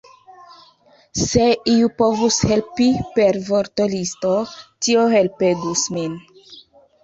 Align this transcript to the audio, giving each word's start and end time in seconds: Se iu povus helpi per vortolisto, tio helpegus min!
Se 1.23 1.45
iu 1.73 1.89
povus 2.03 2.39
helpi 2.53 2.89
per 3.19 3.39
vortolisto, 3.53 4.35
tio 4.87 5.07
helpegus 5.15 5.89
min! 5.99 6.21